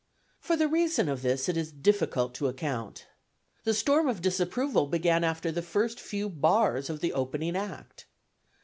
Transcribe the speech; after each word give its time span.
For 0.39 0.57
the 0.57 0.67
reason 0.67 1.07
of 1.07 1.21
this 1.21 1.47
it 1.47 1.55
is 1.55 1.71
difficult 1.71 2.33
to 2.33 2.47
account. 2.47 3.05
The 3.65 3.73
storm 3.75 4.07
of 4.09 4.19
disapproval 4.23 4.87
began 4.87 5.23
after 5.23 5.51
the 5.51 5.61
first 5.61 5.99
few 5.99 6.27
bars 6.27 6.89
of 6.89 7.01
the 7.01 7.13
opening 7.13 7.55
act. 7.55 8.07